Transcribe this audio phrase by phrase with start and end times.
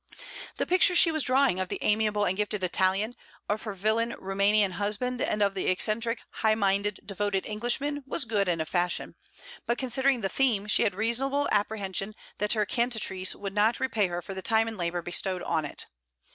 [0.57, 3.13] The picture she was drawing of the amiable and gifted Italian,
[3.47, 8.47] of her villain Roumanian husband, and of the eccentric, high minded, devoted Englishman, was good
[8.47, 9.13] in a fashion;
[9.67, 14.23] but considering the theme, she had reasonable apprehension that her CANTATRICE would not repay her
[14.23, 15.85] for the time and labour bestowed on it.